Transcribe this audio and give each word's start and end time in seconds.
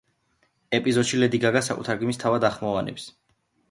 ეპიზოდში 0.77 1.21
ლედი 1.25 1.41
გაგა 1.45 1.63
საკუთარ 1.69 2.03
გმირს 2.03 2.23
თავად 2.27 2.51
ახმოვანებს. 2.53 3.11